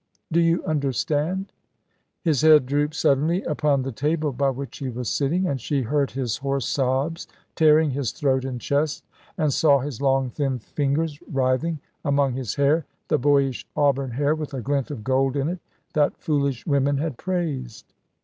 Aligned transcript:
Do 0.31 0.39
you 0.39 0.65
understand?" 0.65 1.53
His 2.23 2.41
head 2.41 2.65
drooped 2.65 2.95
suddenly 2.95 3.43
upon 3.43 3.83
the 3.83 3.91
table 3.91 4.31
by 4.31 4.49
which 4.49 4.79
he 4.79 4.89
was 4.89 5.09
sitting, 5.09 5.45
and 5.45 5.61
she 5.61 5.83
heard 5.83 6.09
his 6.09 6.37
hoarse 6.37 6.67
sobs 6.67 7.27
tearing 7.55 7.91
his 7.91 8.11
throat 8.11 8.43
and 8.43 8.59
chest, 8.59 9.05
and 9.37 9.53
saw 9.53 9.77
his 9.79 10.01
long, 10.01 10.31
thin 10.31 10.57
fingers 10.57 11.21
writhing 11.31 11.81
among 12.03 12.33
his 12.33 12.55
hair, 12.55 12.87
the 13.09 13.19
boyish 13.19 13.67
auburn 13.75 14.09
hair 14.09 14.33
with 14.33 14.55
a 14.55 14.61
glint 14.61 14.89
of 14.89 15.03
gold 15.03 15.35
in 15.37 15.47
it 15.49 15.59
that 15.93 16.17
foolish 16.17 16.65
women 16.65 16.97
had 16.97 17.17
praised. 17.19 17.93